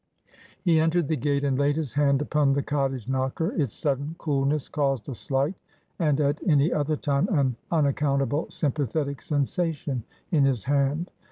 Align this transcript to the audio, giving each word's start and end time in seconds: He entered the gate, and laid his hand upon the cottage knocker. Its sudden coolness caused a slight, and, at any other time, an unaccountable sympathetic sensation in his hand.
He 0.63 0.79
entered 0.79 1.07
the 1.09 1.15
gate, 1.15 1.43
and 1.43 1.59
laid 1.59 1.75
his 1.75 1.93
hand 1.93 2.23
upon 2.23 2.53
the 2.53 2.63
cottage 2.63 3.07
knocker. 3.07 3.51
Its 3.51 3.75
sudden 3.75 4.15
coolness 4.17 4.67
caused 4.67 5.07
a 5.07 5.13
slight, 5.13 5.53
and, 5.99 6.19
at 6.19 6.41
any 6.47 6.73
other 6.73 6.95
time, 6.95 7.27
an 7.27 7.55
unaccountable 7.71 8.47
sympathetic 8.49 9.21
sensation 9.21 10.03
in 10.31 10.43
his 10.43 10.63
hand. 10.63 11.11